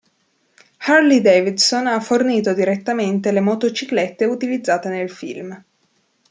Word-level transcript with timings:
Harley-Davidson 0.79 1.85
ha 1.85 1.99
fornito 1.99 2.55
direttamente 2.55 3.31
le 3.31 3.39
motociclette 3.39 4.25
utilizzate 4.25 4.89
nel 4.89 5.11
film. 5.11 5.63